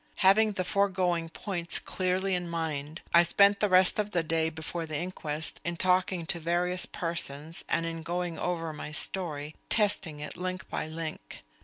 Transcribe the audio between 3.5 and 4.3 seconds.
the rest of the